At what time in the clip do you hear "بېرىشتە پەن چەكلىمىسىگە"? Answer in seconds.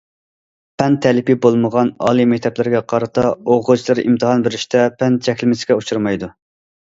4.47-5.77